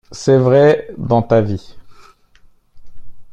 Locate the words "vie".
1.41-1.75